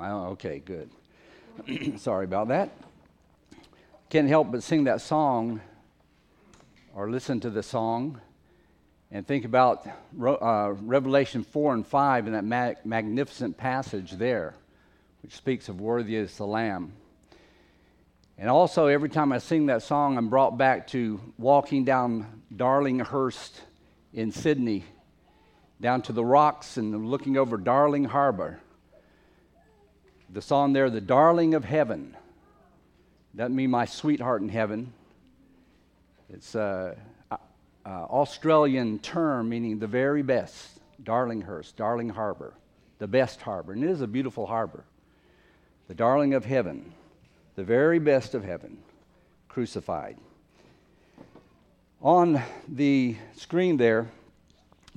[0.00, 0.90] Okay, good.
[1.98, 2.70] Sorry about that.
[4.10, 5.60] Can't help but sing that song
[6.94, 8.20] or listen to the song
[9.10, 14.54] and think about uh, Revelation 4 and 5 and that ma- magnificent passage there,
[15.22, 16.92] which speaks of worthy is the Lamb.
[18.36, 23.60] And also, every time I sing that song, I'm brought back to walking down Darlinghurst
[24.12, 24.84] in Sydney,
[25.80, 28.58] down to the rocks and looking over Darling Harbor.
[30.34, 32.16] The song there, The Darling of Heaven.
[33.36, 34.92] Doesn't mean my sweetheart in heaven.
[36.28, 36.96] It's an
[37.86, 40.80] Australian term meaning the very best.
[41.04, 42.52] Darlinghurst, Darling Harbor,
[42.98, 43.74] the best harbor.
[43.74, 44.82] And it is a beautiful harbor.
[45.86, 46.92] The darling of heaven,
[47.54, 48.78] the very best of heaven,
[49.48, 50.16] crucified.
[52.02, 54.10] On the screen there,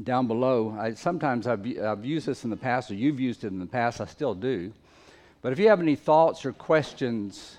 [0.03, 3.47] down below, I, sometimes I've, I've used this in the past, or you've used it
[3.47, 4.73] in the past, I still do.
[5.41, 7.57] But if you have any thoughts or questions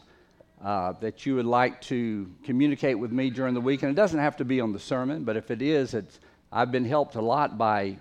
[0.62, 4.18] uh, that you would like to communicate with me during the week, and it doesn't
[4.18, 6.18] have to be on the sermon, but if it is, it's,
[6.50, 7.96] I've been helped a lot by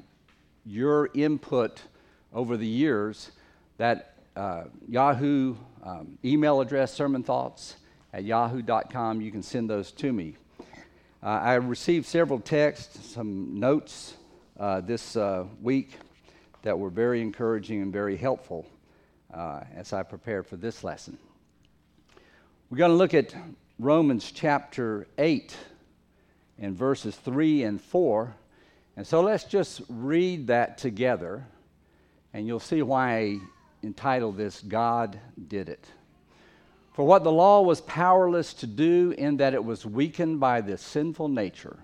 [0.65, 1.79] your input
[2.33, 3.31] over the years.
[3.77, 7.75] That uh, Yahoo um, email address, sermon thoughts
[8.13, 10.37] at yahoo.com, you can send those to me.
[11.21, 14.15] Uh, I received several texts, some notes
[14.59, 15.91] uh, this uh, week
[16.63, 18.65] that were very encouraging and very helpful
[19.33, 21.17] uh, as I prepared for this lesson.
[22.69, 23.33] We're going to look at
[23.79, 25.55] Romans chapter 8
[26.59, 28.35] and verses 3 and 4.
[28.95, 31.45] And so let's just read that together,
[32.33, 33.39] and you'll see why I
[33.83, 35.85] entitled this God Did It.
[36.93, 40.79] For what the law was powerless to do, in that it was weakened by the
[40.79, 41.77] sinful nature,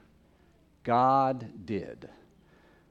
[0.83, 2.09] God did.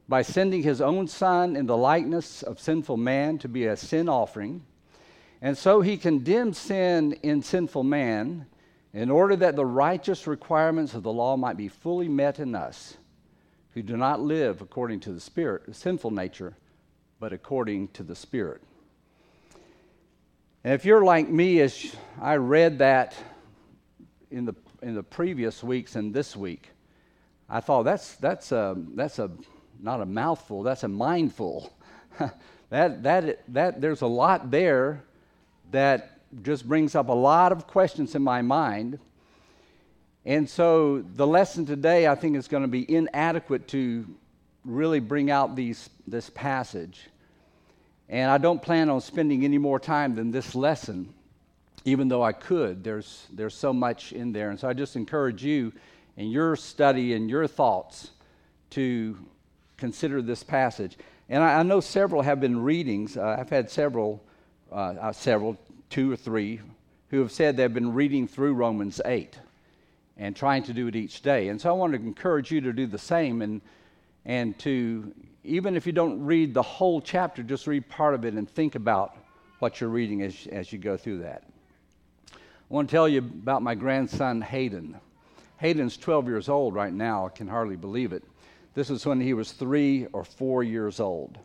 [0.08, 4.08] By sending his own Son in the likeness of sinful man to be a sin
[4.08, 4.64] offering,
[5.40, 8.46] and so he condemned sin in sinful man
[8.92, 12.96] in order that the righteous requirements of the law might be fully met in us
[13.74, 16.54] who do not live according to the spirit, the sinful nature,
[17.18, 18.60] but according to the spirit.
[20.62, 23.14] And if you're like me, as I read that
[24.30, 26.68] in the, in the previous weeks and this week,
[27.48, 29.30] I thought that's, that's, a, that's a,
[29.82, 31.72] not a mouthful, that's a mindful.
[32.70, 35.02] that, that, that, there's a lot there
[35.72, 38.98] that just brings up a lot of questions in my mind.
[40.24, 44.06] And so the lesson today, I think, is going to be inadequate to
[44.64, 47.08] really bring out these, this passage.
[48.08, 51.12] And I don't plan on spending any more time than this lesson,
[51.84, 52.84] even though I could.
[52.84, 54.50] There's, there's so much in there.
[54.50, 55.72] And so I just encourage you
[56.16, 58.10] in your study and your thoughts
[58.70, 59.18] to
[59.82, 60.96] consider this passage.
[61.28, 63.16] And I, I know several have been readings.
[63.16, 64.22] Uh, I've had several,
[64.70, 65.58] uh, uh, several,
[65.90, 66.60] two or three,
[67.08, 69.40] who have said they've been reading through Romans 8
[70.18, 71.48] and trying to do it each day.
[71.48, 73.60] And so I want to encourage you to do the same and,
[74.24, 75.12] and to
[75.42, 78.76] even if you don't read the whole chapter, just read part of it and think
[78.76, 79.16] about
[79.58, 81.42] what you're reading as, as you go through that.
[82.30, 82.36] I
[82.68, 84.94] want to tell you about my grandson, Hayden.
[85.58, 87.26] Hayden's 12 years old right now.
[87.26, 88.22] I can hardly believe it.
[88.74, 91.38] This was when he was three or four years old.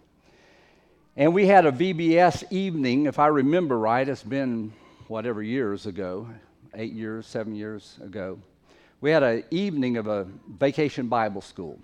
[1.17, 4.71] And we had a VBS evening, if I remember right, it's been
[5.07, 6.27] whatever years ago,
[6.73, 8.39] eight years, seven years ago.
[9.01, 11.79] We had an evening of a vacation Bible school.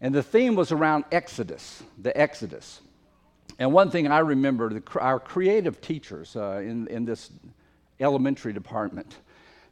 [0.00, 2.80] And the theme was around Exodus, the Exodus.
[3.58, 7.30] And one thing I remember, the, our creative teachers uh, in, in this
[8.00, 9.18] elementary department,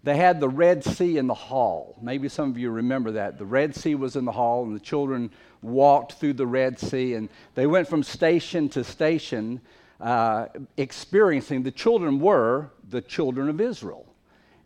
[0.05, 1.97] they had the Red Sea in the hall.
[2.03, 3.39] Maybe some of you remember that.
[3.39, 5.31] The Red Sea was in the hall, and the children
[5.63, 9.61] walked through the Red Sea, and they went from station to station,
[10.01, 10.47] uh,
[10.77, 14.05] experiencing, the children were the children of Israel.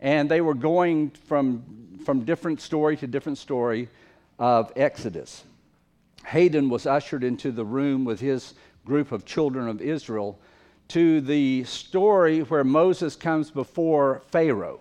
[0.01, 3.89] And they were going from, from different story to different story
[4.39, 5.43] of Exodus.
[6.25, 10.39] Hayden was ushered into the room with his group of children of Israel
[10.89, 14.79] to the story where Moses comes before Pharaoh.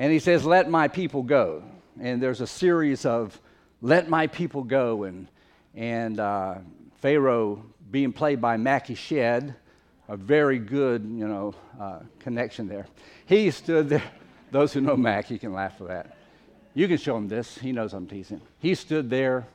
[0.00, 1.62] And he says, Let my people go.
[2.00, 3.38] And there's a series of
[3.82, 5.04] let my people go.
[5.04, 5.28] And,
[5.74, 6.54] and uh,
[7.02, 9.54] Pharaoh being played by Mackie Shed,
[10.08, 12.86] a very good, you know, uh, connection there.
[13.26, 14.02] He stood there.
[14.50, 16.16] Those who know Mac, you can laugh for that.
[16.72, 17.58] You can show him this.
[17.58, 18.40] He knows I'm teasing.
[18.58, 19.46] He stood there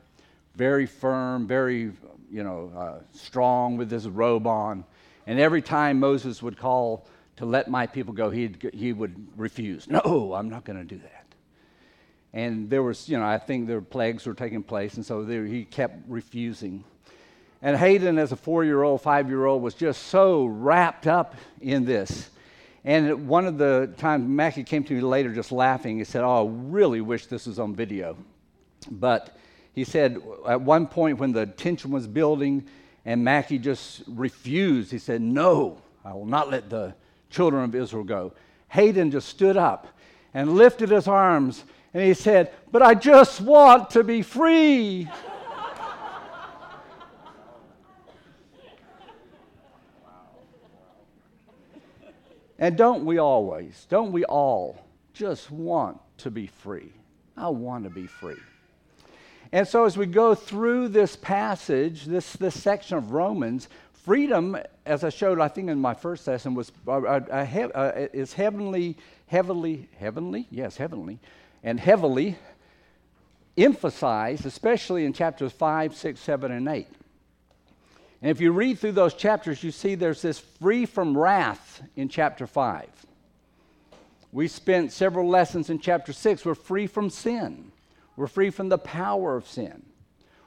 [0.56, 1.92] very firm, very,
[2.32, 4.86] you know, uh, strong with his robe on.
[5.26, 9.88] And every time Moses would call to let my people go, he'd, he would refuse.
[9.90, 11.26] No, I'm not going to do that.
[12.34, 15.24] And there was, you know, I think there were plagues were taking place, and so
[15.24, 16.84] there, he kept refusing.
[17.62, 21.36] And Hayden, as a four year old, five year old, was just so wrapped up
[21.62, 22.30] in this.
[22.84, 25.98] And one of the times, Mackie came to me later just laughing.
[25.98, 28.18] He said, Oh, I really wish this was on video.
[28.92, 29.36] But
[29.74, 32.68] he said, at one point when the tension was building
[33.04, 36.94] and Mackie just refused, he said, No, I will not let the
[37.36, 38.34] children of Israel go.
[38.70, 39.88] Hayden just stood up
[40.34, 45.10] and lifted his arms and he said, But I just want to be free.
[52.58, 56.94] And don't we always, don't we all just want to be free?
[57.36, 58.40] I want to be free.
[59.52, 63.68] And so, as we go through this passage, this, this section of Romans,
[64.06, 64.56] freedom,
[64.86, 68.98] as I showed, I think in my first lesson, was uh, uh, uh, is heavenly,
[69.26, 71.20] heavily, heavenly, yes, heavenly,
[71.64, 72.38] and heavily
[73.58, 76.88] emphasized, especially in chapters 5, 6, 7, and 8.
[78.22, 82.08] And if you read through those chapters, you see there's this free from wrath in
[82.08, 82.88] chapter 5.
[84.32, 86.46] We spent several lessons in chapter 6.
[86.46, 87.72] We're free from sin,
[88.16, 89.84] we're free from the power of sin.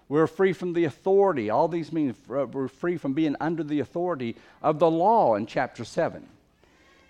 [0.08, 1.50] We're free from the authority.
[1.50, 5.46] All these mean uh, we're free from being under the authority of the law in
[5.46, 6.26] chapter 7.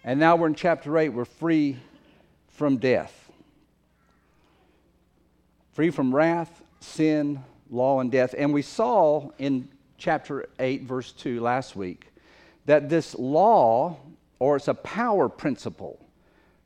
[0.04, 1.10] And now we're in chapter 8.
[1.10, 1.76] We're free
[2.48, 3.30] from death.
[5.72, 8.34] Free from wrath, sin, law, and death.
[8.36, 12.08] And we saw in chapter 8, verse 2 last week,
[12.66, 13.96] that this law,
[14.40, 16.04] or it's a power principle,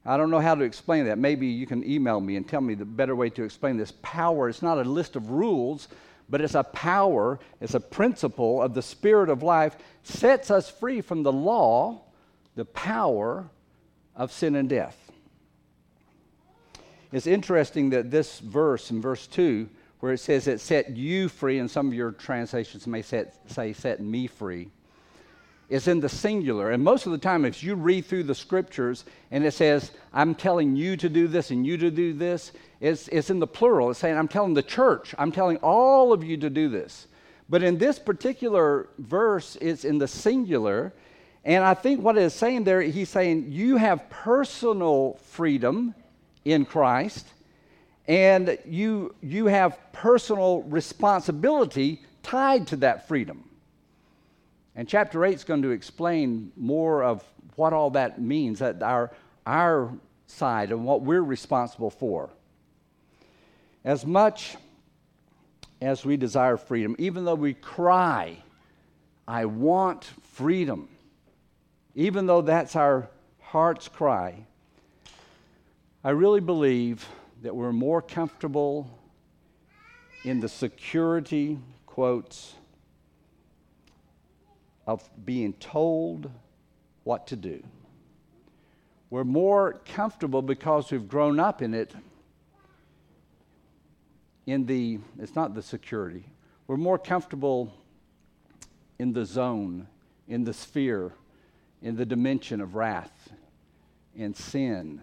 [0.04, 1.18] I don't know how to explain that.
[1.18, 3.92] Maybe you can email me and tell me the better way to explain this.
[4.02, 5.88] Power, it's not a list of rules,
[6.32, 11.02] but it's a power, it's a principle of the spirit of life, sets us free
[11.02, 12.00] from the law,
[12.56, 13.50] the power
[14.16, 14.96] of sin and death.
[17.12, 19.68] It's interesting that this verse in verse 2
[20.00, 23.74] where it says it set you free, and some of your translations may set, say
[23.74, 24.70] set me free,
[25.72, 26.70] is in the singular.
[26.70, 30.34] And most of the time, if you read through the scriptures and it says, I'm
[30.34, 33.88] telling you to do this and you to do this, it's, it's in the plural.
[33.88, 37.06] It's saying, I'm telling the church, I'm telling all of you to do this.
[37.48, 40.92] But in this particular verse, it's in the singular.
[41.42, 45.94] And I think what it's saying there, he's saying, you have personal freedom
[46.44, 47.26] in Christ
[48.06, 53.48] and you, you have personal responsibility tied to that freedom.
[54.74, 57.22] And chapter 8 is going to explain more of
[57.56, 59.12] what all that means, that our,
[59.46, 59.92] our
[60.26, 62.30] side and what we're responsible for.
[63.84, 64.56] As much
[65.80, 68.38] as we desire freedom, even though we cry,
[69.26, 70.88] I want freedom,
[71.94, 73.08] even though that's our
[73.40, 74.46] heart's cry,
[76.04, 77.06] I really believe
[77.42, 78.88] that we're more comfortable
[80.24, 82.54] in the security, quotes,
[84.86, 86.30] of being told
[87.04, 87.62] what to do.
[89.10, 91.94] We're more comfortable because we've grown up in it,
[94.46, 96.24] in the, it's not the security.
[96.66, 97.72] We're more comfortable
[98.98, 99.86] in the zone,
[100.28, 101.12] in the sphere,
[101.82, 103.32] in the dimension of wrath,
[104.16, 105.02] and sin,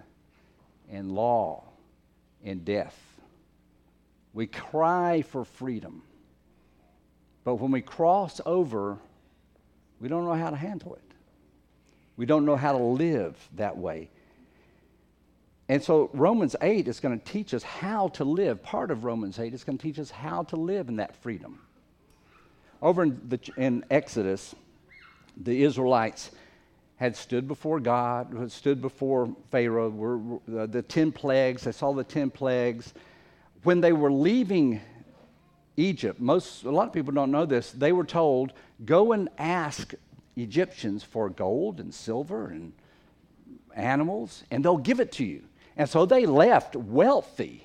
[0.89, 1.63] and law
[2.43, 2.98] and death.
[4.33, 6.03] We cry for freedom.
[7.43, 8.98] But when we cross over,
[10.00, 11.03] we don't know how to handle it.
[12.18, 14.10] We don't know how to live that way.
[15.70, 18.63] And so Romans 8 is going to teach us how to live.
[18.63, 21.60] Part of Romans 8 is going to teach us how to live in that freedom.
[22.82, 24.56] Over in, the, in Exodus,
[25.38, 26.32] the Israelites
[26.96, 30.20] had stood before God, had stood before Pharaoh, were,
[30.58, 32.94] uh, the 10 plagues, they saw the 10 plagues.
[33.63, 34.82] When they were leaving
[35.79, 38.53] Egypt, most, a lot of people don't know this, they were told,
[38.86, 39.93] go and ask
[40.36, 42.74] Egyptians for gold and silver and
[43.75, 45.43] animals, and they'll give it to you.
[45.77, 47.63] And so they left wealthy.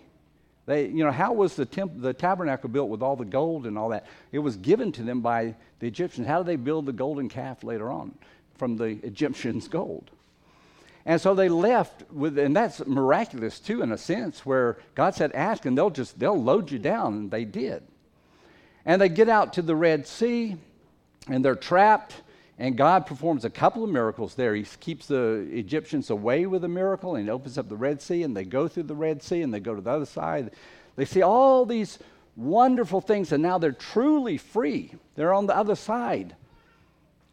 [0.66, 3.76] They, you know, how was the, temp- the tabernacle built with all the gold and
[3.76, 4.06] all that?
[4.32, 6.26] It was given to them by the Egyptians.
[6.26, 8.14] How did they build the golden calf later on?
[8.56, 10.10] from the Egyptians' gold.
[11.06, 15.32] And so they left with, and that's miraculous too, in a sense, where God said,
[15.32, 17.82] ask, and they'll just, they'll load you down, and they did.
[18.86, 20.56] And they get out to the Red Sea,
[21.28, 22.14] and they're trapped,
[22.58, 24.54] and God performs a couple of miracles there.
[24.54, 28.22] He keeps the Egyptians away with a miracle, and he opens up the Red Sea,
[28.22, 30.50] and they go through the Red Sea, and they go to the other side.
[30.96, 31.98] They see all these
[32.36, 34.92] wonderful things, and now they're truly free.
[35.14, 36.36] They're on the other side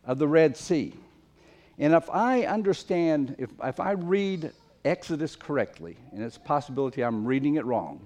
[0.06, 0.94] of the Red Sea.
[1.78, 4.52] And if I understand, if, if I read
[4.86, 8.00] Exodus correctly, and it's a possibility I'm reading it wrong,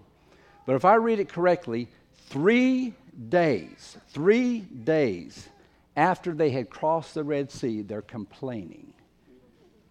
[0.65, 1.87] but if I read it correctly,
[2.27, 2.93] three
[3.29, 5.49] days, three days
[5.95, 8.93] after they had crossed the Red Sea, they're complaining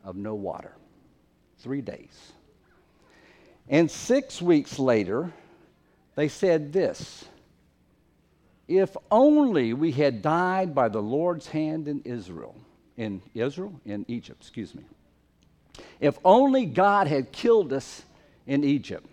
[0.05, 0.73] of no water.
[1.59, 2.33] Three days.
[3.69, 5.33] And six weeks later,
[6.15, 7.25] they said this
[8.69, 12.55] If only we had died by the Lord's hand in Israel,
[12.97, 14.85] in Israel, in Egypt, excuse me.
[16.01, 18.03] If only God had killed us
[18.47, 19.09] in Egypt.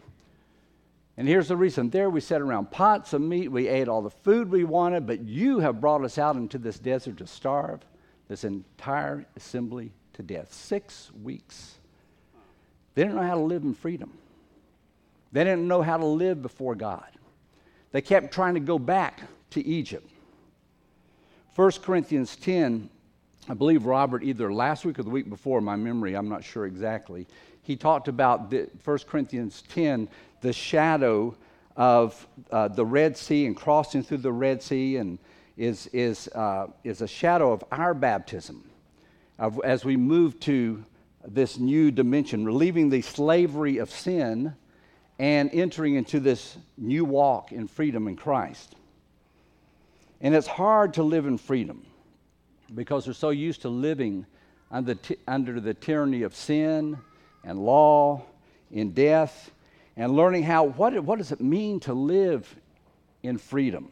[1.21, 4.09] And here's the reason there we sat around pots of meat, we ate all the
[4.09, 7.81] food we wanted, but you have brought us out into this desert to starve
[8.27, 10.51] this entire assembly to death.
[10.51, 11.75] Six weeks.
[12.95, 14.11] They didn't know how to live in freedom,
[15.31, 17.05] they didn't know how to live before God.
[17.91, 20.09] They kept trying to go back to Egypt.
[21.55, 22.89] 1 Corinthians 10,
[23.47, 26.65] I believe Robert, either last week or the week before, my memory, I'm not sure
[26.65, 27.27] exactly,
[27.61, 30.09] he talked about the, 1 Corinthians 10
[30.41, 31.35] the shadow
[31.75, 35.17] of uh, the Red Sea and crossing through the Red Sea and
[35.57, 38.69] is, is, uh, is a shadow of our baptism
[39.39, 40.83] of, as we move to
[41.25, 44.53] this new dimension, relieving the slavery of sin
[45.19, 48.75] and entering into this new walk in freedom in Christ.
[50.19, 51.85] And it's hard to live in freedom
[52.73, 54.25] because we're so used to living
[54.71, 56.97] under, t- under the tyranny of sin
[57.43, 58.23] and law,
[58.71, 59.51] in death,
[59.97, 62.53] and learning how, what, what does it mean to live
[63.23, 63.91] in freedom?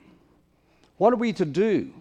[0.97, 1.93] What are we to do?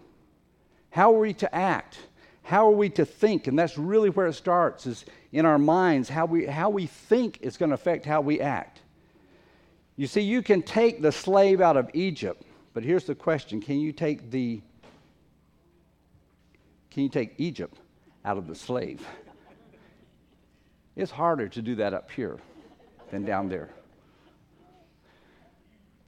[0.89, 1.97] How are we to act?
[2.43, 3.47] How are we to think?
[3.47, 6.09] And that's really where it starts, is in our minds.
[6.09, 8.81] How we, how we think is going to affect how we act.
[9.95, 12.41] You see, you can take the slave out of Egypt,
[12.73, 14.61] but here's the question can you take the
[16.89, 17.77] can you take Egypt
[18.25, 19.05] out of the slave?
[20.95, 22.39] It's harder to do that up here
[23.11, 23.69] than down there.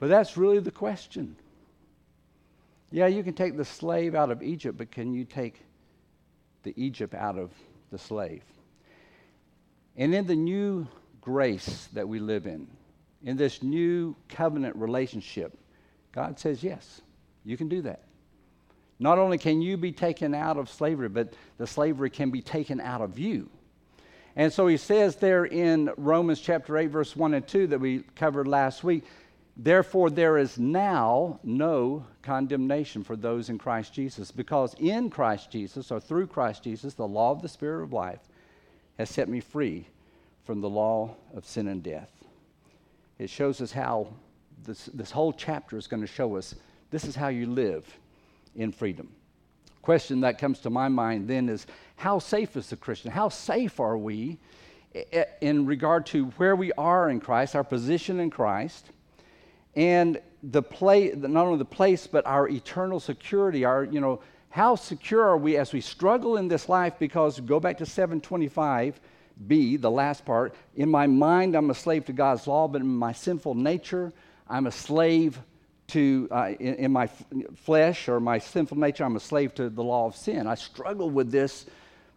[0.02, 1.36] But that's really the question.
[2.90, 5.60] Yeah, you can take the slave out of Egypt, but can you take
[6.64, 7.52] the Egypt out of
[7.92, 8.42] the slave?
[9.96, 10.88] And in the new
[11.20, 12.66] grace that we live in,
[13.22, 15.56] in this new covenant relationship,
[16.10, 17.00] God says, yes,
[17.44, 18.02] you can do that.
[18.98, 22.80] Not only can you be taken out of slavery, but the slavery can be taken
[22.80, 23.48] out of you.
[24.34, 28.00] And so he says there in Romans chapter 8, verse 1 and 2 that we
[28.16, 29.04] covered last week
[29.56, 35.90] Therefore, there is now no condemnation for those in Christ Jesus, because in Christ Jesus,
[35.90, 38.20] or through Christ Jesus, the law of the Spirit of life
[38.98, 39.86] has set me free
[40.44, 42.10] from the law of sin and death.
[43.18, 44.08] It shows us how
[44.64, 46.54] this, this whole chapter is going to show us
[46.90, 47.86] this is how you live
[48.54, 49.10] in freedom.
[49.82, 51.66] Question that comes to my mind then is
[51.96, 53.10] how safe is the Christian?
[53.10, 54.38] How safe are we
[54.94, 58.90] eh, eh, in regard to where we are in Christ, our position in Christ?
[59.74, 64.74] And the place, not only the place, but our eternal security, our, you know, how
[64.74, 66.94] secure are we as we struggle in this life?
[66.98, 70.54] Because go back to 725b, the last part.
[70.76, 74.12] In my mind, I'm a slave to God's law, but in my sinful nature,
[74.48, 75.40] I'm a slave
[75.88, 77.24] to, uh, in, in, my f-
[77.56, 80.46] flesh or my sinful nature, I'm a slave to the law of sin.
[80.46, 81.66] I struggle with this,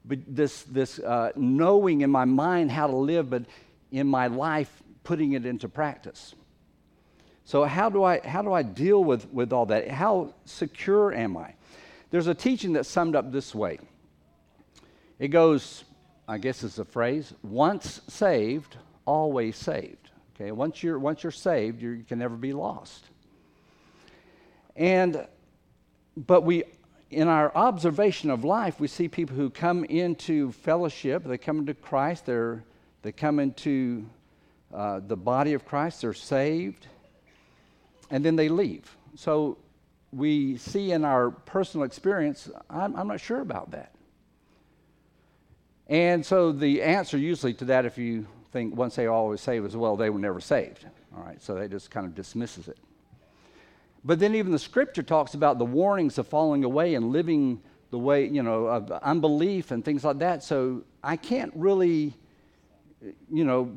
[0.06, 3.46] this, this uh, knowing in my mind how to live, but
[3.92, 6.36] in my life, putting it into practice.
[7.46, 9.90] So, how do I, how do I deal with, with all that?
[9.90, 11.54] How secure am I?
[12.10, 13.80] There's a teaching that's summed up this way
[15.18, 15.86] it goes,
[16.28, 20.10] I guess it's a phrase, once saved, always saved.
[20.36, 23.06] Okay, once you're, once you're saved, you're, you can never be lost.
[24.76, 25.26] And,
[26.18, 26.66] but we,
[27.12, 31.74] in our observation of life, we see people who come into fellowship, they come into
[31.74, 32.64] Christ, they're,
[33.02, 34.06] they come into
[34.74, 36.88] uh, the body of Christ, they're saved,
[38.10, 38.96] and then they leave.
[39.16, 39.58] So
[40.12, 43.94] we see in our personal experience, I'm, I'm not sure about that.
[45.88, 49.66] And so the answer usually to that, if you think once they oh, always saved,
[49.66, 50.86] is well, they were never saved.
[51.16, 52.78] All right, so they just kind of dismisses it.
[54.04, 58.00] But then even the scripture talks about the warnings of falling away and living the
[58.00, 60.44] way, you know, of unbelief and things like that.
[60.44, 62.14] So I can't really,
[63.32, 63.72] you know,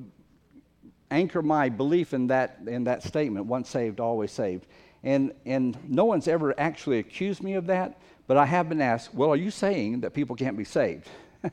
[1.11, 4.67] anchor my belief in that, in that statement once saved, always saved.
[5.03, 9.15] And, and no one's ever actually accused me of that, but I have been asked,
[9.15, 11.09] well, are you saying that people can't be saved?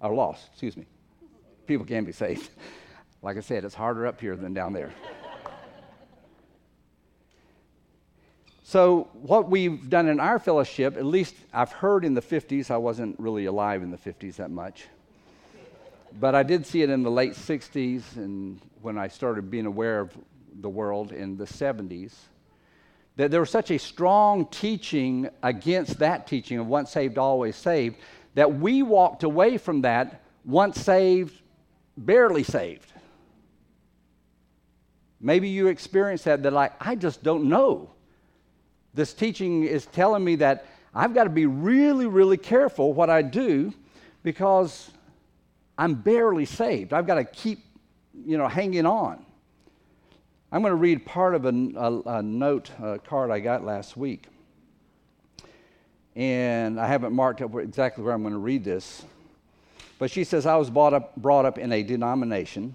[0.00, 0.86] or lost, excuse me.
[1.66, 2.50] People can be saved.
[3.22, 4.92] Like I said, it's harder up here than down there.
[8.62, 12.76] so, what we've done in our fellowship, at least I've heard in the 50s, I
[12.76, 14.86] wasn't really alive in the 50s that much,
[16.12, 20.00] but I did see it in the late 60s and when I started being aware
[20.00, 20.16] of
[20.60, 22.12] the world in the 70s,
[23.16, 27.96] that there was such a strong teaching against that teaching of once saved, always saved,
[28.34, 31.40] that we walked away from that once saved,
[31.96, 32.92] barely saved.
[35.20, 37.90] Maybe you experienced that, that like, I just don't know.
[38.94, 43.22] This teaching is telling me that I've got to be really, really careful what I
[43.22, 43.72] do
[44.22, 44.90] because
[45.78, 46.92] I'm barely saved.
[46.92, 47.64] I've got to keep,
[48.24, 49.24] you know, hanging on.
[50.50, 53.96] I'm going to read part of a, a, a note a card I got last
[53.96, 54.26] week.
[56.14, 59.04] And I haven't marked up exactly where I'm going to read this.
[59.98, 62.74] But she says, I was brought up, brought up in a denomination.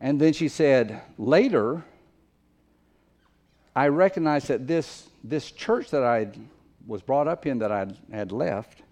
[0.00, 1.84] And then she said, later,
[3.74, 6.28] I recognized that this, this church that I
[6.86, 8.83] was brought up in that I had left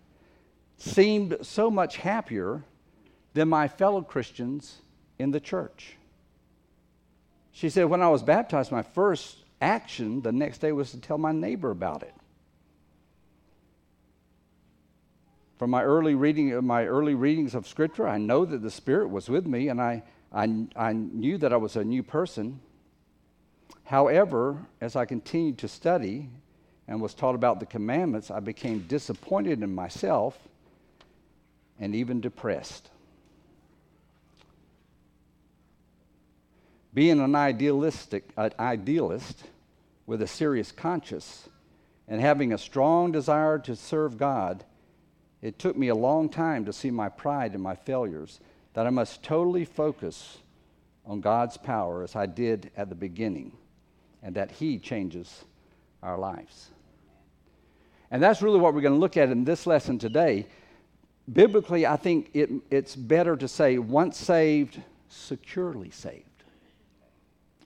[0.83, 2.65] seemed so much happier
[3.35, 4.79] than my fellow Christians
[5.19, 5.97] in the church.
[7.53, 11.19] She said, When I was baptized, my first action the next day was to tell
[11.19, 12.15] my neighbor about it.
[15.59, 19.29] From my early reading, my early readings of Scripture, I know that the Spirit was
[19.29, 22.59] with me, and I, I, I knew that I was a new person.
[23.85, 26.29] However, as I continued to study
[26.89, 30.37] and was taught about the commandments, I became disappointed in myself
[31.83, 32.91] and even depressed.
[36.95, 39.43] Being an idealistic, an idealist
[40.07, 41.49] with a serious conscience
[42.07, 44.65] and having a strong desire to serve God,
[45.41, 48.39] it took me a long time to see my pride and my failures,
[48.75, 50.39] that I must totally focus
[51.05, 53.57] on God's power as I did at the beginning,
[54.23, 55.45] and that He changes
[56.01, 56.71] our lives.
[58.09, 60.47] And that's really what we're going to look at in this lesson today.
[61.31, 66.27] Biblically, I think it, it's better to say once saved, securely saved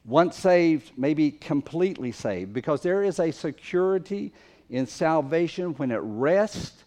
[0.06, 4.32] once saved, maybe completely saved, because there is a security
[4.70, 6.84] in salvation when it rests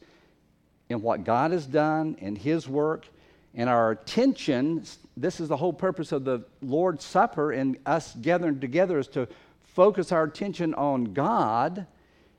[0.87, 3.05] in what God has done in His work,
[3.53, 4.83] and our attention.
[5.17, 9.27] This is the whole purpose of the Lord's Supper and us gathering together is to
[9.61, 11.85] focus our attention on God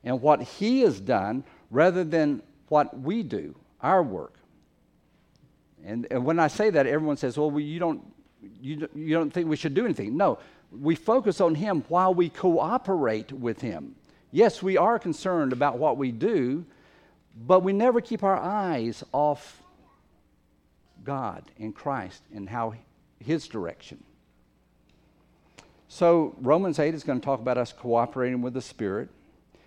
[0.02, 4.34] and what He has done rather than what we do, our work.
[5.84, 8.02] And, and when I say that, everyone says, well, well you, don't,
[8.60, 10.16] you, you don't think we should do anything.
[10.16, 10.38] No,
[10.70, 13.94] we focus on Him while we cooperate with Him.
[14.30, 16.64] Yes, we are concerned about what we do,
[17.46, 19.62] but we never keep our eyes off
[21.02, 22.74] God and Christ and how
[23.18, 24.02] His direction.
[25.88, 29.08] So, Romans 8 is going to talk about us cooperating with the Spirit.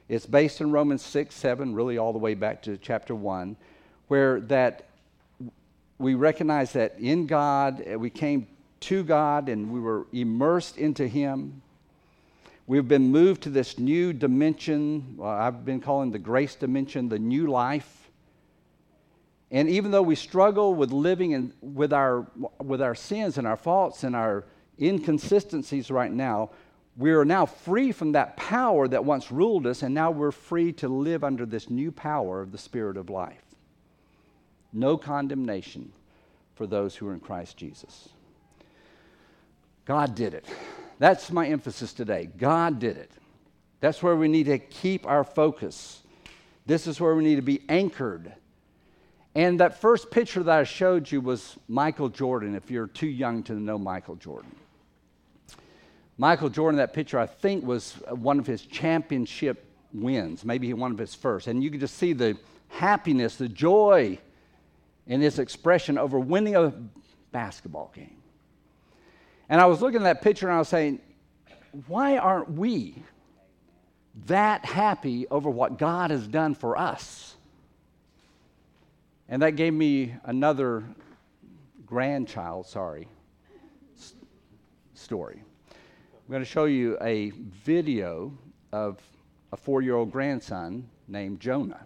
[0.07, 3.57] It's based in Romans 6, 7, really all the way back to chapter 1,
[4.07, 4.85] where that
[5.97, 8.47] we recognize that in God eh, we came
[8.81, 11.61] to God and we were immersed into Him.
[12.67, 15.19] We've been moved to this new dimension.
[15.21, 18.09] I've been calling the grace dimension the new life.
[19.51, 22.25] And even though we struggle with living in, with, our,
[22.61, 24.45] with our sins and our faults and our
[24.81, 26.49] inconsistencies right now,
[26.97, 30.71] we are now free from that power that once ruled us, and now we're free
[30.73, 33.42] to live under this new power of the Spirit of life.
[34.73, 35.91] No condemnation
[36.55, 38.09] for those who are in Christ Jesus.
[39.85, 40.45] God did it.
[40.99, 42.29] That's my emphasis today.
[42.37, 43.11] God did it.
[43.79, 46.01] That's where we need to keep our focus.
[46.65, 48.31] This is where we need to be anchored.
[49.35, 53.43] And that first picture that I showed you was Michael Jordan, if you're too young
[53.43, 54.55] to know Michael Jordan.
[56.17, 60.97] Michael Jordan, that picture, I think, was one of his championship wins, maybe one of
[60.97, 61.47] his first.
[61.47, 62.37] And you can just see the
[62.69, 64.19] happiness, the joy
[65.07, 66.73] in his expression over winning a
[67.31, 68.17] basketball game.
[69.49, 70.99] And I was looking at that picture and I was saying,
[71.87, 73.03] why aren't we
[74.27, 77.35] that happy over what God has done for us?
[79.27, 80.83] And that gave me another
[81.85, 83.07] grandchild, sorry,
[84.93, 85.41] story.
[85.71, 88.37] I'm going to show you a video
[88.71, 88.99] of
[89.51, 91.85] a four year old grandson named Jonah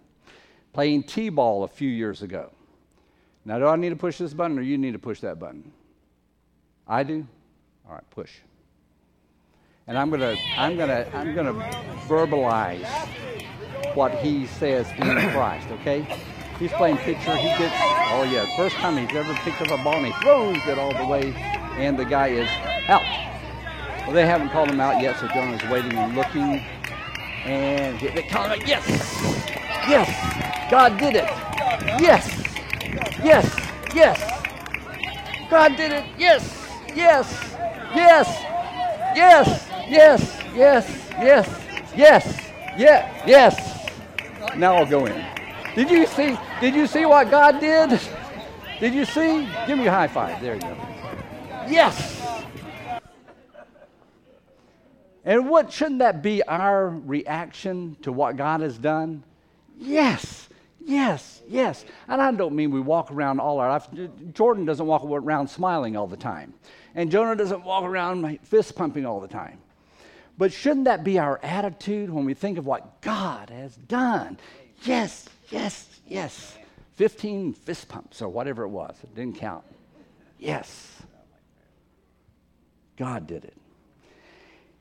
[0.73, 2.51] playing T ball a few years ago.
[3.47, 5.71] Now, do I need to push this button or you need to push that button?
[6.85, 7.25] I do?
[7.87, 8.29] All right, push.
[9.87, 11.53] And I'm gonna, I'm gonna, I'm gonna
[12.09, 12.85] verbalize
[13.95, 15.69] what he says in Christ.
[15.79, 16.01] Okay?
[16.59, 17.37] He's playing pitcher.
[17.37, 17.73] He gets,
[18.11, 20.93] oh yeah, first time he's ever picked up a ball and he throws it all
[20.93, 21.31] the way,
[21.77, 22.49] and the guy is
[22.89, 23.01] out.
[24.05, 26.65] Well, they haven't called him out yet, so Jonah's waiting and looking,
[27.45, 28.61] and they call him.
[28.67, 28.85] Yes,
[29.87, 31.29] yes, God did it.
[32.01, 32.46] Yes,
[33.23, 33.45] yes,
[33.93, 34.19] yes.
[35.49, 36.05] God did it.
[36.17, 37.55] Yes, yes.
[37.95, 38.27] Yes,
[39.15, 41.07] yes, yes, yes.
[41.19, 41.67] Yes.
[41.95, 42.51] Yes.
[42.77, 43.23] Yeah.
[43.25, 43.89] Yes.
[44.55, 45.25] Now I'll go in.
[45.73, 46.37] Did you see?
[46.61, 47.99] Did you see what God did?
[48.79, 49.49] Did you see?
[49.65, 50.39] Give me a high five.
[50.39, 50.77] There you go.
[51.67, 52.21] Yes.
[55.25, 59.23] And what shouldn't that be our reaction to what God has done?
[59.79, 60.47] Yes,
[60.87, 61.85] yes, yes.
[62.07, 63.87] And I don't mean we walk around all our life.
[64.33, 66.53] Jordan doesn't walk around smiling all the time.
[66.95, 69.59] And Jonah doesn't walk around fist pumping all the time.
[70.37, 74.37] But shouldn't that be our attitude when we think of what God has done?
[74.83, 76.57] Yes, yes, yes.
[76.95, 78.95] 15 fist pumps or whatever it was.
[79.03, 79.63] It didn't count.
[80.39, 81.01] Yes.
[82.97, 83.55] God did it.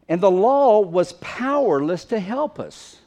[0.09, 3.01] And the law was powerless to help us.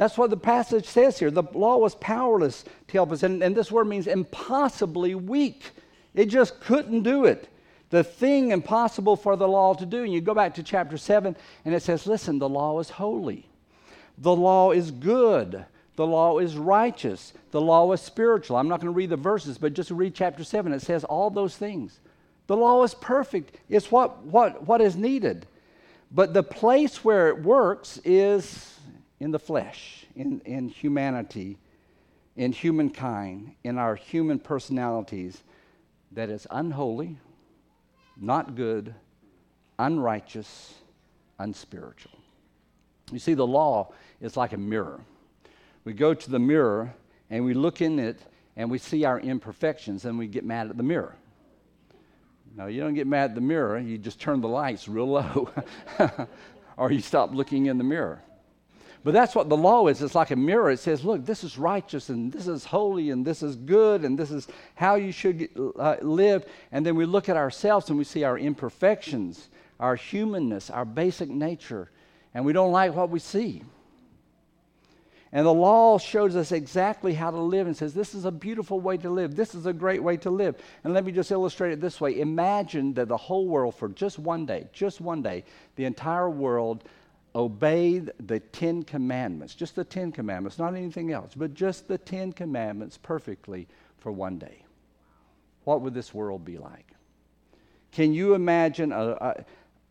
[0.00, 1.30] That's what the passage says here.
[1.30, 3.22] The law was powerless to help us.
[3.22, 5.72] And, and this word means impossibly weak.
[6.14, 7.50] It just couldn't do it.
[7.90, 10.02] The thing impossible for the law to do.
[10.02, 11.36] And you go back to chapter 7,
[11.66, 13.46] and it says, listen, the law is holy,
[14.16, 15.66] the law is good.
[15.96, 17.34] The law is righteous.
[17.50, 18.56] The law is spiritual.
[18.56, 20.72] I'm not going to read the verses, but just read chapter 7.
[20.72, 22.00] It says all those things.
[22.46, 23.58] The law is perfect.
[23.68, 25.46] It's what, what, what is needed.
[26.10, 28.79] But the place where it works is
[29.20, 31.58] in the flesh, in, in humanity,
[32.36, 35.42] in humankind, in our human personalities,
[36.12, 37.18] that is unholy,
[38.16, 38.94] not good,
[39.78, 40.74] unrighteous,
[41.38, 42.18] unspiritual.
[43.12, 45.00] You see, the law is like a mirror.
[45.84, 46.94] We go to the mirror
[47.28, 48.20] and we look in it
[48.56, 51.16] and we see our imperfections and we get mad at the mirror.
[52.56, 53.78] No, you don't get mad at the mirror.
[53.78, 55.50] You just turn the lights real low
[56.76, 58.22] or you stop looking in the mirror.
[59.02, 60.02] But that's what the law is.
[60.02, 60.70] It's like a mirror.
[60.70, 64.18] It says, look, this is righteous and this is holy and this is good and
[64.18, 66.44] this is how you should uh, live.
[66.70, 71.30] And then we look at ourselves and we see our imperfections, our humanness, our basic
[71.30, 71.90] nature,
[72.34, 73.62] and we don't like what we see.
[75.32, 78.80] And the law shows us exactly how to live and says, this is a beautiful
[78.80, 79.36] way to live.
[79.36, 80.56] This is a great way to live.
[80.82, 84.18] And let me just illustrate it this way Imagine that the whole world, for just
[84.18, 85.44] one day, just one day,
[85.76, 86.84] the entire world
[87.34, 92.32] obeyed the Ten Commandments, just the Ten Commandments, not anything else, but just the Ten
[92.32, 94.64] Commandments perfectly for one day.
[95.64, 96.86] What would this world be like?
[97.92, 99.44] Can you imagine a, a,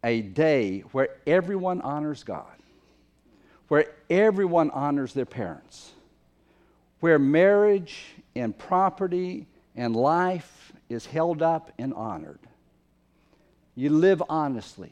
[0.03, 2.59] a day where everyone honors God?
[3.69, 5.93] where everyone honors their parents,
[6.99, 12.39] where marriage and property and life is held up and honored.
[13.75, 14.91] You live honestly.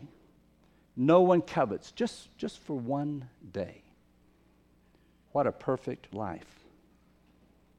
[0.97, 3.83] No one covets, just, just for one day.
[5.31, 6.65] What a perfect life.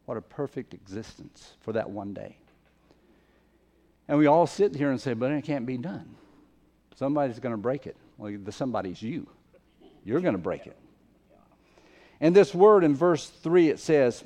[0.07, 2.38] What a perfect existence for that one day.
[4.07, 6.14] And we all sit here and say, but it can't be done.
[6.94, 7.96] Somebody's going to break it.
[8.16, 9.28] Well, the somebody's you.
[10.04, 10.76] You're going to break it.
[12.20, 14.24] And this word in verse 3, it says,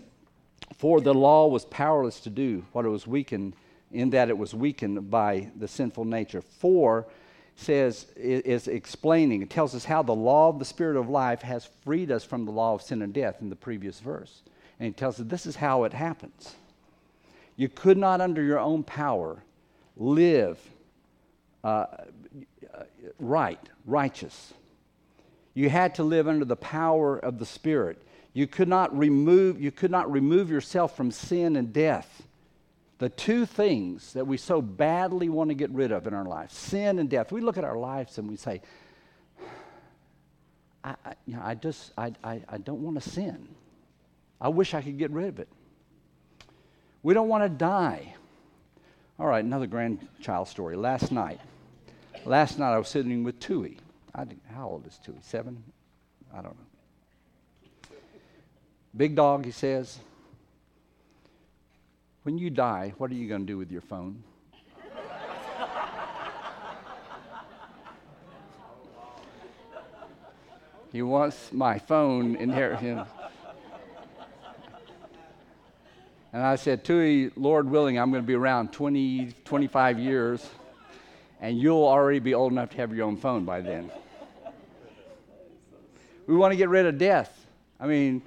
[0.77, 3.55] For the law was powerless to do what it was weakened,
[3.91, 6.41] in that it was weakened by the sinful nature.
[6.41, 7.07] For
[7.57, 11.69] says, is explaining, it tells us how the law of the Spirit of life has
[11.85, 14.43] freed us from the law of sin and death in the previous verse.
[14.81, 16.57] And he tells us this is how it happens.
[17.57, 19.43] You could not, under your own power,
[19.97, 20.59] live
[21.63, 21.87] uh,
[23.19, 24.55] right, righteous
[25.55, 27.99] you had to live under the power of the Spirit.
[28.33, 32.23] You could not remove, you could not remove yourself from sin and death.
[33.03, 36.53] The two things that we so badly want to get rid of in our life
[36.53, 37.33] sin and death.
[37.33, 38.63] We look at our lives and we say,
[40.85, 43.49] I, I, you know, I just, I, I, I don't want to sin.
[44.41, 45.49] I wish I could get rid of it.
[47.03, 48.15] We don't want to die.
[49.19, 50.77] All right, another grandchild story.
[50.77, 51.41] Last night,
[52.25, 53.79] last night I was sitting with Tui.
[54.15, 55.17] I, how old is Tui?
[55.23, 55.61] Seven?
[56.33, 57.97] I don't know.
[58.97, 59.99] Big dog, he says,
[62.23, 64.23] when you die, what are you going to do with your phone?
[70.93, 73.09] he wants my phone inheritance.
[76.33, 80.49] And I said, Tui, Lord willing, I'm going to be around 20, 25 years,
[81.41, 83.91] and you'll already be old enough to have your own phone by then.
[86.27, 87.47] We want to get rid of death.
[87.81, 88.23] I mean,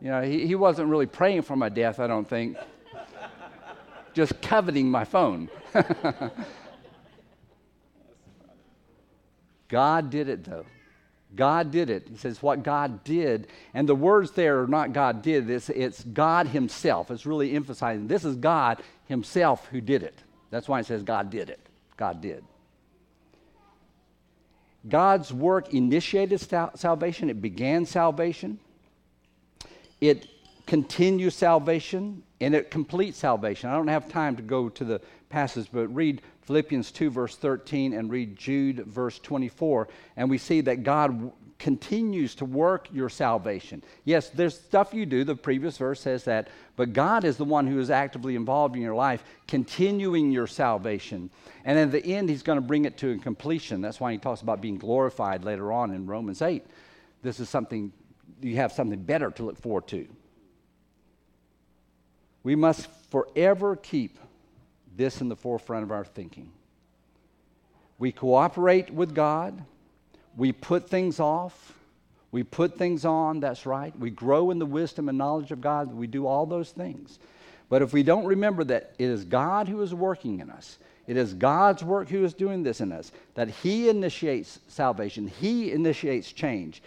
[0.00, 2.58] you know, he, he wasn't really praying for my death, I don't think.
[4.16, 5.50] Just coveting my phone.
[9.68, 10.64] God did it, though.
[11.34, 12.08] God did it.
[12.10, 13.48] He says what God did.
[13.74, 17.10] And the words there are not God did, it's, it's God Himself.
[17.10, 20.18] It's really emphasizing this is God Himself who did it.
[20.48, 21.60] That's why it says God did it.
[21.98, 22.42] God did.
[24.88, 28.58] God's work initiated salvation, it began salvation,
[30.00, 30.26] it
[30.66, 33.70] continues salvation, and it completes salvation.
[33.70, 37.92] I don't have time to go to the passage, but read Philippians 2, verse 13,
[37.92, 43.82] and read Jude, verse 24, and we see that God continues to work your salvation.
[44.04, 47.66] Yes, there's stuff you do, the previous verse says that, but God is the one
[47.66, 51.30] who is actively involved in your life, continuing your salvation.
[51.64, 53.80] And in the end, He's going to bring it to completion.
[53.80, 56.64] That's why He talks about being glorified later on in Romans 8.
[57.22, 57.92] This is something,
[58.42, 60.06] you have something better to look forward to.
[62.46, 64.18] We must forever keep
[64.96, 66.52] this in the forefront of our thinking.
[67.98, 69.64] We cooperate with God
[70.36, 71.72] we put things off.
[72.30, 73.98] We put things on, that's right.
[73.98, 75.92] We grow in the wisdom and knowledge of God.
[75.94, 77.18] We do all those things.
[77.68, 81.16] But if we don't remember that it is God who is working in us, it
[81.16, 86.30] is God's work who is doing this in us, that He initiates salvation, He initiates
[86.30, 86.82] change.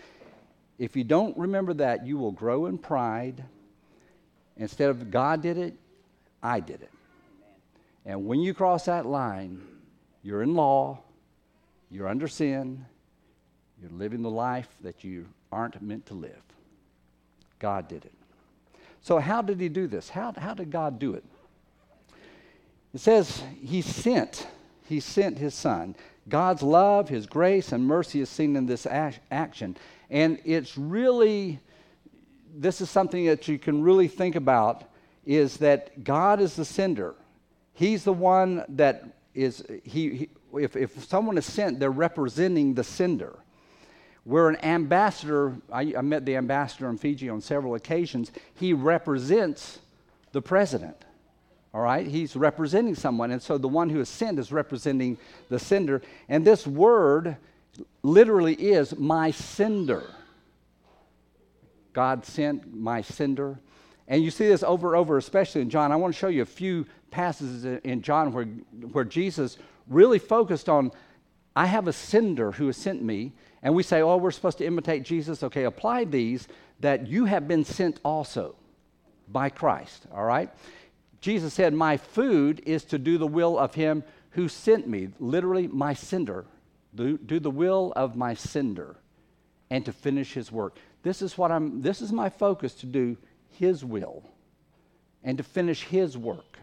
[0.77, 3.43] If you don't remember that, you will grow in pride.
[4.59, 5.73] Instead of God did it,
[6.43, 6.91] I did it.
[8.05, 9.61] And when you cross that line,
[10.21, 10.99] you're in law,
[11.89, 12.85] you're under sin,
[13.81, 16.41] you're living the life that you aren't meant to live.
[17.57, 18.13] God did it.
[19.01, 20.09] So, how did He do this?
[20.09, 21.23] How, how did God do it?
[22.93, 24.47] It says He sent,
[24.87, 25.95] He sent His Son.
[26.27, 29.77] God's love, His grace, and mercy is seen in this action.
[30.09, 31.59] And it's really,
[32.53, 34.83] this is something that you can really think about
[35.25, 37.15] is that God is the sender.
[37.73, 42.83] He's the one that is, he, he if, if someone is sent, they're representing the
[42.83, 43.39] sender.
[44.23, 49.79] Where an ambassador, I, I met the ambassador in Fiji on several occasions, he represents
[50.31, 50.97] the president.
[51.73, 52.05] All right?
[52.05, 53.31] He's representing someone.
[53.31, 55.17] And so the one who is sent is representing
[55.49, 56.01] the sender.
[56.27, 57.37] And this word
[58.03, 60.03] literally is my sender.
[61.93, 63.59] God sent my sender.
[64.07, 65.91] And you see this over and over, especially in John.
[65.91, 70.69] I want to show you a few passages in John where, where Jesus really focused
[70.69, 70.91] on
[71.55, 74.65] I have a sender who has sent me, and we say, oh, we're supposed to
[74.65, 75.43] imitate Jesus.
[75.43, 76.47] Okay, apply these
[76.79, 78.55] that you have been sent also
[79.27, 80.49] by Christ, all right?
[81.21, 85.67] Jesus said, My food is to do the will of him who sent me, literally,
[85.67, 86.45] my sender.
[86.95, 88.95] Do, do the will of my sender
[89.69, 90.77] and to finish his work.
[91.03, 93.17] This is what I'm, this is my focus to do
[93.57, 94.23] his will
[95.23, 96.59] and to finish his work.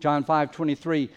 [0.00, 1.10] John 5 23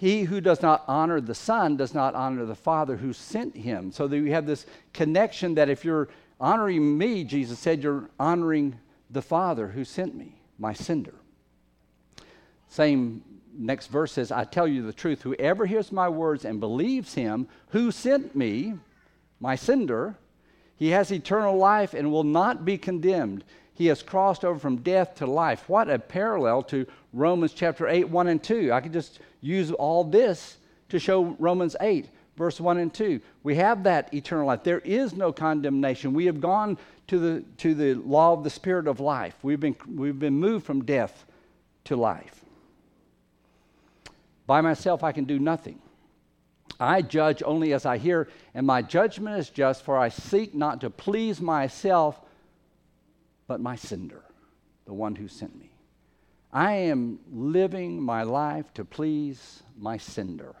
[0.00, 3.92] he who does not honor the Son does not honor the Father who sent him.
[3.92, 6.08] So that you have this connection that if you're
[6.40, 8.78] honoring me, Jesus said, you're honoring
[9.10, 11.12] the Father who sent me, my sender.
[12.68, 17.12] Same next verse says, I tell you the truth, whoever hears my words and believes
[17.12, 18.78] him who sent me,
[19.38, 20.16] my sender,
[20.80, 23.44] he has eternal life and will not be condemned.
[23.74, 25.68] He has crossed over from death to life.
[25.68, 28.72] What a parallel to Romans chapter 8, 1 and 2.
[28.72, 30.56] I could just use all this
[30.88, 33.20] to show Romans 8, verse 1 and 2.
[33.42, 34.64] We have that eternal life.
[34.64, 36.14] There is no condemnation.
[36.14, 39.36] We have gone to the, to the law of the Spirit of life.
[39.42, 41.26] We've been, we've been moved from death
[41.84, 42.42] to life.
[44.46, 45.78] By myself, I can do nothing.
[46.80, 50.80] I judge only as I hear, and my judgment is just, for I seek not
[50.80, 52.18] to please myself,
[53.46, 54.22] but my sender,
[54.86, 55.70] the one who sent me.
[56.52, 60.56] I am living my life to please my sender.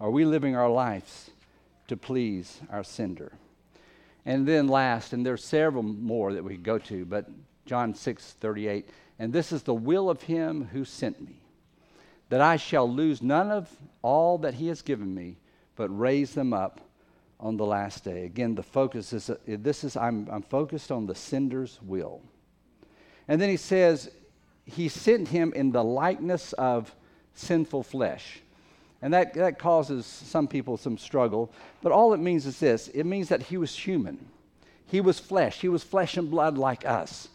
[0.00, 1.30] Are we living our lives
[1.88, 3.32] to please our sender?
[4.24, 7.28] And then last, and there's several more that we could go to, but
[7.66, 11.41] John 6 38, and this is the will of him who sent me,
[12.32, 13.68] that I shall lose none of
[14.00, 15.36] all that he has given me,
[15.76, 16.80] but raise them up
[17.38, 18.24] on the last day.
[18.24, 22.22] Again, the focus is this is I'm, I'm focused on the sender's will.
[23.28, 24.10] And then he says,
[24.64, 26.94] he sent him in the likeness of
[27.34, 28.40] sinful flesh.
[29.02, 31.52] And that, that causes some people some struggle.
[31.82, 34.18] But all it means is this it means that he was human.
[34.86, 35.60] He was flesh.
[35.60, 37.28] He was flesh and blood like us.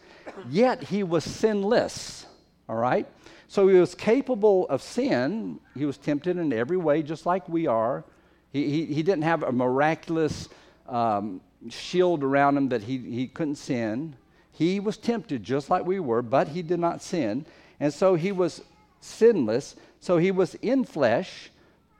[0.49, 2.25] Yet he was sinless.
[2.67, 3.05] All right?
[3.47, 5.59] So he was capable of sin.
[5.75, 8.03] He was tempted in every way, just like we are.
[8.51, 10.49] He, he, he didn't have a miraculous
[10.87, 14.15] um, shield around him that he, he couldn't sin.
[14.51, 17.45] He was tempted just like we were, but he did not sin.
[17.79, 18.63] And so he was
[19.01, 19.75] sinless.
[19.99, 21.51] So he was in flesh,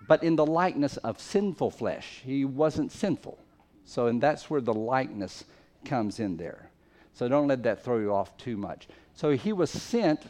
[0.07, 2.21] but in the likeness of sinful flesh.
[2.25, 3.37] He wasn't sinful.
[3.85, 5.45] So, and that's where the likeness
[5.85, 6.69] comes in there.
[7.13, 8.87] So don't let that throw you off too much.
[9.13, 10.21] So he was sent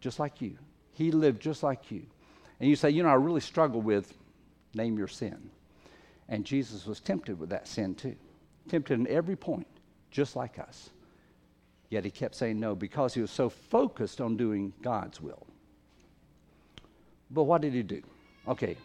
[0.00, 0.56] just like you.
[0.92, 2.02] He lived just like you.
[2.58, 4.12] And you say, you know, I really struggle with
[4.74, 5.50] name your sin.
[6.28, 8.16] And Jesus was tempted with that sin too,
[8.68, 9.66] tempted in every point,
[10.10, 10.90] just like us.
[11.88, 15.44] Yet he kept saying no because he was so focused on doing God's will.
[17.30, 18.02] But what did he do?
[18.46, 18.76] Okay,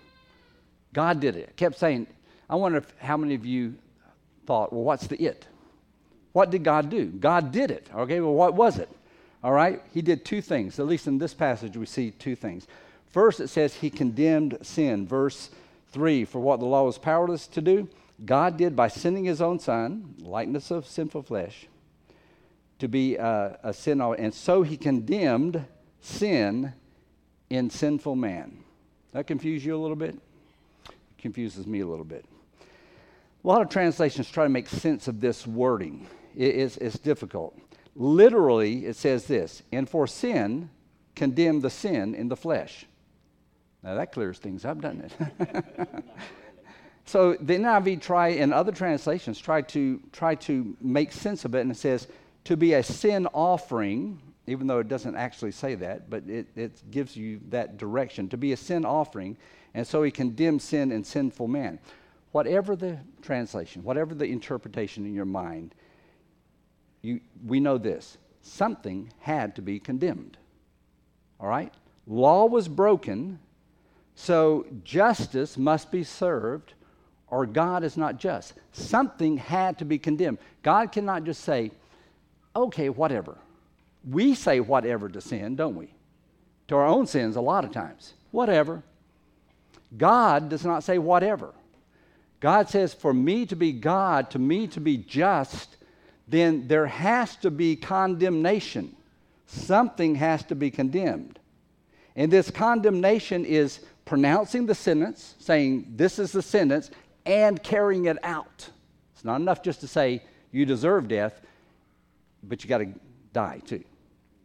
[0.94, 1.56] God did it.
[1.56, 2.08] Kept saying,
[2.50, 3.76] I wonder if, how many of you
[4.46, 5.48] thought, well, what's the it?
[6.32, 7.06] What did God do?
[7.06, 7.88] God did it.
[7.94, 8.90] Okay, well, what was it?
[9.46, 10.80] All right, he did two things.
[10.80, 12.66] At least in this passage, we see two things.
[13.12, 15.06] First, it says he condemned sin.
[15.06, 15.52] Verse
[15.92, 17.88] 3 For what the law was powerless to do,
[18.26, 21.68] God did by sending his own son, likeness of sinful flesh,
[22.80, 25.64] to be a, a sin, and so he condemned
[26.02, 26.74] sin
[27.52, 28.64] in sinful man.
[29.12, 30.16] That confuse you a little bit?
[30.90, 32.26] It confuses me a little bit.
[33.44, 36.08] A lot of translations try to make sense of this wording.
[36.36, 37.56] It is, it's difficult.
[37.96, 40.70] Literally, it says this And for sin,
[41.16, 42.86] condemn the sin in the flesh.
[43.84, 45.88] Now that clears things up, doesn't it?
[47.06, 51.62] so the NIV try and other translations try to try to make sense of it,
[51.62, 52.08] and it says
[52.46, 56.82] to be a sin offering, even though it doesn't actually say that, but it, it
[56.92, 59.38] gives you that direction to be a sin offering,
[59.74, 61.80] and so he condemns sin and sinful man.
[62.32, 65.74] Whatever the translation, whatever the interpretation in your mind,
[67.06, 70.38] you, we know this something had to be condemned.
[71.40, 71.74] All right?
[72.08, 73.40] Law was broken,
[74.14, 76.74] so justice must be served,
[77.28, 78.54] or God is not just.
[78.72, 80.38] Something had to be condemned.
[80.62, 81.72] God cannot just say,
[82.56, 83.38] okay, whatever.
[84.08, 85.90] We say whatever to sin, don't we?
[86.68, 88.14] To our own sins, a lot of times.
[88.32, 88.84] Whatever.
[89.98, 91.54] God does not say whatever.
[92.40, 95.78] God says, for me to be God, to me to be just,
[96.28, 98.96] then there has to be condemnation.
[99.46, 101.40] Something has to be condemned.
[102.16, 106.90] And this condemnation is pronouncing the sentence, saying, This is the sentence,
[107.26, 108.70] and carrying it out.
[109.14, 111.42] It's not enough just to say, You deserve death,
[112.42, 112.94] but you got to
[113.34, 113.84] die too.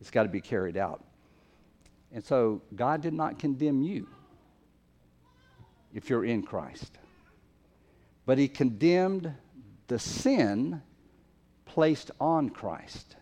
[0.01, 1.05] It's got to be carried out.
[2.13, 4.09] And so God did not condemn you
[5.95, 6.99] if you're in Christ,
[8.27, 9.33] but He condemned
[9.87, 10.83] the sin
[11.71, 13.15] placed on Christ.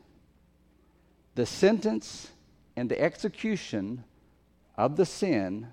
[1.34, 2.30] The sentence
[2.76, 4.04] and the execution
[4.74, 5.68] of the sin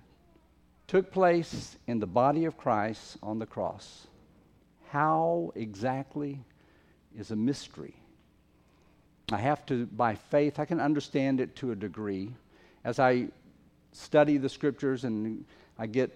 [0.85, 4.07] took place in the body of Christ on the cross.
[4.89, 6.43] How exactly
[7.17, 7.95] is a mystery.
[9.31, 12.35] I have to, by faith, I can understand it to a degree.
[12.83, 13.29] As I
[13.93, 15.45] study the scriptures and
[15.79, 16.11] I get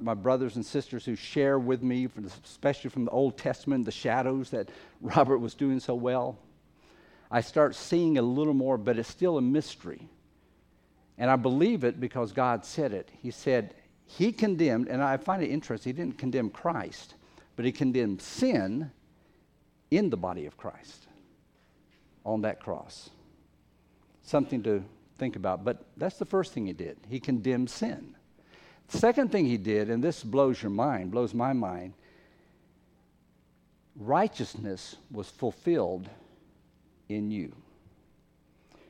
[0.00, 2.08] my brothers and sisters who share with me,
[2.44, 4.70] especially from the Old Testament, the shadows that
[5.00, 6.38] Robert was doing so well,
[7.30, 10.08] I start seeing a little more, but it's still a mystery.
[11.16, 13.10] And I believe it because God said it.
[13.22, 13.74] He said,
[14.06, 17.14] He condemned, and I find it interesting, He didn't condemn Christ,
[17.56, 18.90] but He condemned sin
[19.90, 21.06] in the body of Christ
[22.24, 23.10] on that cross.
[24.22, 24.82] Something to
[25.18, 25.64] think about.
[25.64, 26.96] But that's the first thing He did.
[27.08, 28.16] He condemned sin.
[28.90, 31.94] Second thing he did, and this blows your mind, blows my mind,
[33.96, 36.10] righteousness was fulfilled
[37.08, 37.54] in you.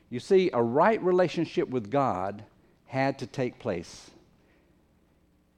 [0.09, 2.43] You see, a right relationship with God
[2.87, 4.09] had to take place.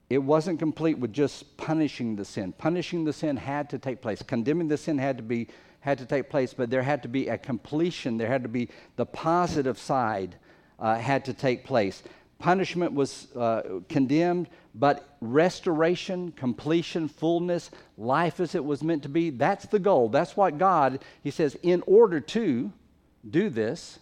[0.10, 2.52] It wasn't complete with just punishing the sin.
[2.52, 4.22] Punishing the sin had to take place.
[4.22, 5.48] Condemning the sin had to be
[5.80, 8.18] had to take place, but there had to be a completion.
[8.18, 10.36] There had to be the positive side
[10.80, 12.04] uh, had to take place
[12.40, 19.30] punishment was uh, condemned, but restoration, completion, fullness, life as it was meant to be,
[19.30, 20.10] that's the goal.
[20.10, 22.72] That's what God, He says, in order to
[23.30, 24.00] do this,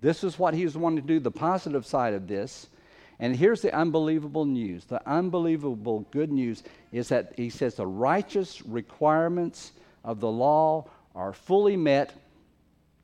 [0.00, 2.66] this is what He was wanting to do, the positive side of this.
[3.18, 4.84] And here's the unbelievable news.
[4.84, 9.72] The unbelievable good news is that He says the righteous requirements
[10.04, 12.14] of the law are fully met,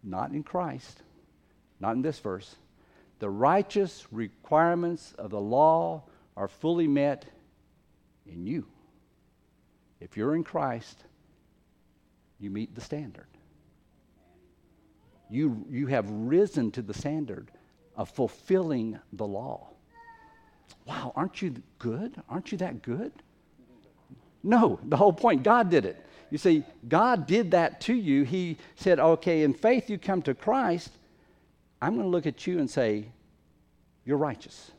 [0.02, 1.02] not in Christ,
[1.78, 2.56] not in this verse
[3.18, 6.04] the righteous requirements of the law
[6.36, 7.24] are fully met
[8.26, 8.66] in you.
[10.00, 11.04] If you're in Christ,
[12.38, 13.26] you meet the standard.
[15.30, 17.50] You, you have risen to the standard
[17.96, 19.68] of fulfilling the law.
[20.86, 22.14] Wow, aren't you good?
[22.28, 23.12] Aren't you that good?
[24.42, 26.04] No, the whole point, God did it.
[26.30, 28.22] You see, God did that to you.
[28.22, 30.92] He said, okay, in faith you come to Christ,
[31.80, 33.06] I'm going to look at you and say,
[34.04, 34.72] You're righteous.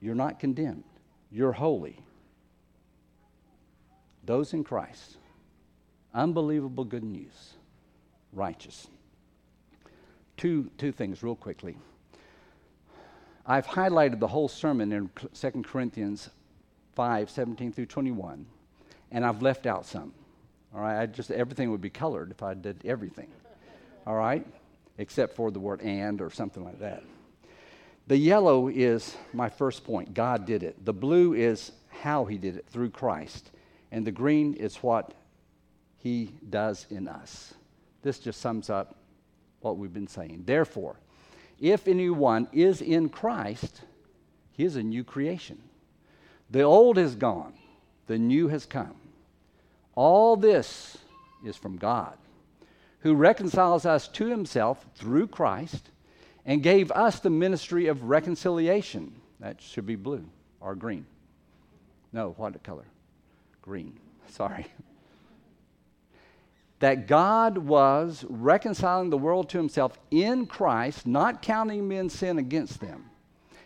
[0.00, 0.84] You're not condemned.
[1.30, 1.98] You're holy.
[4.24, 5.16] Those in Christ.
[6.14, 7.54] Unbelievable good news.
[8.32, 8.88] Righteous.
[10.36, 11.76] Two, two things, real quickly.
[13.46, 16.30] I've highlighted the whole sermon in 2 Corinthians
[16.94, 18.46] 5 17 through 21,
[19.10, 20.12] and I've left out some.
[20.74, 23.28] All right, I just everything would be colored if I did everything.
[24.06, 24.46] All right,
[25.00, 27.02] except for the word and or something like that.
[28.06, 30.12] The yellow is my first point.
[30.12, 30.84] God did it.
[30.84, 33.50] The blue is how he did it through Christ.
[33.90, 35.14] And the green is what
[35.96, 37.54] he does in us.
[38.02, 38.96] This just sums up
[39.60, 40.42] what we've been saying.
[40.44, 40.96] Therefore,
[41.58, 43.80] if anyone is in Christ,
[44.52, 45.62] he is a new creation.
[46.50, 47.54] The old is gone,
[48.06, 48.96] the new has come.
[49.94, 50.98] All this
[51.44, 52.18] is from God,
[53.00, 55.90] who reconciles us to himself through Christ
[56.44, 59.14] and gave us the ministry of reconciliation.
[59.40, 60.24] That should be blue
[60.60, 61.06] or green.
[62.12, 62.86] No, what color?
[63.62, 63.98] Green.
[64.28, 64.66] Sorry.
[66.80, 72.80] that God was reconciling the world to himself in Christ, not counting men's sin against
[72.80, 73.10] them.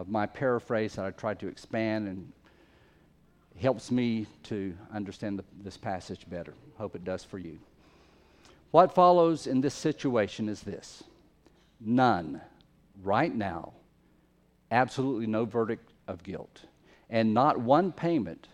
[0.00, 2.32] of my paraphrase that I tried to expand and
[3.60, 6.54] helps me to understand the, this passage better.
[6.78, 7.58] Hope it does for you.
[8.70, 11.04] What follows in this situation is this
[11.78, 12.40] none,
[13.02, 13.74] right now,
[14.70, 16.62] absolutely no verdict of guilt,
[17.10, 18.48] and not one payment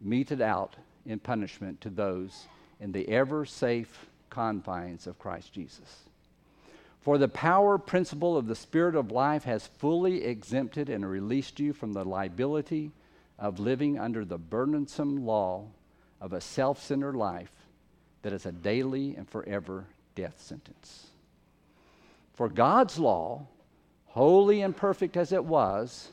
[0.00, 2.46] meted out in punishment to those
[2.80, 6.05] in the ever safe confines of Christ Jesus.
[7.06, 11.72] For the power principle of the Spirit of life has fully exempted and released you
[11.72, 12.90] from the liability
[13.38, 15.66] of living under the burdensome law
[16.20, 17.52] of a self centered life
[18.22, 19.86] that is a daily and forever
[20.16, 21.10] death sentence.
[22.34, 23.46] For God's law,
[24.06, 26.08] holy and perfect as it was,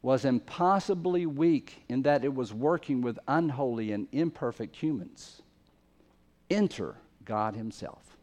[0.00, 5.42] was impossibly weak in that it was working with unholy and imperfect humans.
[6.48, 6.94] Enter
[7.24, 8.15] God Himself.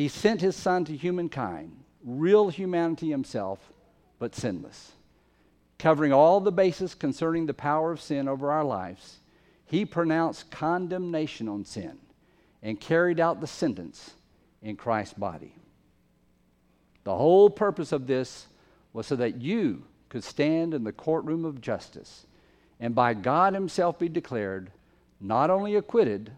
[0.00, 3.70] He sent His Son to humankind, real humanity Himself,
[4.18, 4.92] but sinless.
[5.78, 9.18] Covering all the bases concerning the power of sin over our lives,
[9.66, 11.98] He pronounced condemnation on sin
[12.62, 14.12] and carried out the sentence
[14.62, 15.54] in Christ's body.
[17.04, 18.46] The whole purpose of this
[18.94, 22.24] was so that you could stand in the courtroom of justice
[22.80, 24.70] and by God Himself be declared
[25.20, 26.32] not only acquitted,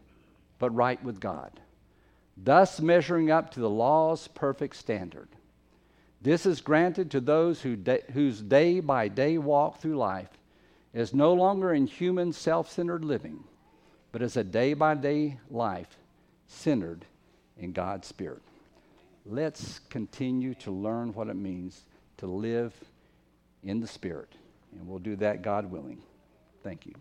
[0.58, 1.60] but right with God,
[2.36, 5.28] thus measuring up to the law's perfect standard.
[6.20, 10.30] This is granted to those who da- whose day by day walk through life
[10.94, 13.44] is no longer in human self centered living,
[14.12, 15.96] but is a day by day life
[16.46, 17.04] centered
[17.56, 18.42] in God's Spirit.
[19.26, 21.84] Let's continue to learn what it means
[22.18, 22.74] to live
[23.62, 24.32] in the Spirit,
[24.72, 26.02] and we'll do that, God willing.
[26.62, 26.94] Thank you.